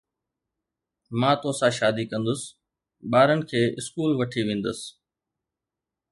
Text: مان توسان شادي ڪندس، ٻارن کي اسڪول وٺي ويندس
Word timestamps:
مان 1.19 1.35
توسان 1.41 1.71
شادي 1.79 2.03
ڪندس، 2.11 2.41
ٻارن 3.11 3.39
کي 3.49 3.61
اسڪول 3.79 4.11
وٺي 4.19 4.41
ويندس 4.47 4.79